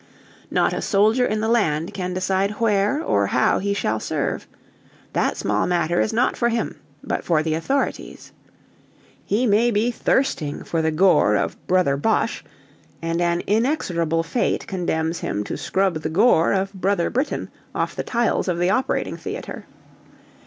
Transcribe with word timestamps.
Not 0.49 0.73
a 0.73 0.81
soldier 0.81 1.27
in 1.27 1.41
the 1.41 1.47
land 1.47 1.93
can 1.93 2.11
decide 2.15 2.53
where 2.59 3.03
or 3.03 3.27
how 3.27 3.59
he 3.59 3.71
shall 3.75 3.99
serve. 3.99 4.47
That 5.13 5.37
small 5.37 5.67
matter 5.67 6.01
is 6.01 6.11
not 6.11 6.35
for 6.35 6.49
him, 6.49 6.79
but 7.03 7.23
for 7.23 7.43
the 7.43 7.53
authorities. 7.53 8.31
He 9.27 9.45
may 9.45 9.69
be 9.69 9.91
thirsting 9.91 10.63
for 10.63 10.81
the 10.81 10.89
gore 10.89 11.35
of 11.35 11.53
Brother 11.67 11.97
Boche, 11.97 12.43
and 12.99 13.21
an 13.21 13.43
inexorable 13.45 14.23
fate 14.23 14.65
condemns 14.65 15.19
him 15.19 15.43
to 15.43 15.55
scrub 15.55 15.93
the 16.01 16.09
gore 16.09 16.51
of 16.51 16.73
Brother 16.73 17.11
Briton 17.11 17.51
off 17.75 17.95
the 17.95 18.01
tiles 18.01 18.47
of 18.47 18.57
the 18.57 18.71
operating 18.71 19.17
theatre. 19.17 19.67